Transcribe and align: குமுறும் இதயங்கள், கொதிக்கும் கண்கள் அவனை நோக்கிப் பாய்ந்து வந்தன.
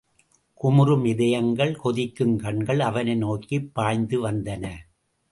குமுறும் 0.63 1.05
இதயங்கள், 1.05 1.75
கொதிக்கும் 1.75 2.37
கண்கள் 2.37 2.79
அவனை 2.79 3.15
நோக்கிப் 3.15 3.73
பாய்ந்து 3.73 4.31
வந்தன. 4.31 4.71